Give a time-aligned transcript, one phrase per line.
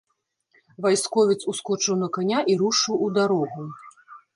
[0.85, 3.73] Вайсковец ускочыў на каня і рушыў у дарогу.